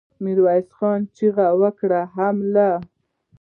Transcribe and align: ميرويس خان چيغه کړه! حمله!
ميرويس 0.23 0.67
خان 0.77 0.99
چيغه 1.15 1.69
کړه! 1.79 2.01
حمله! 2.15 2.69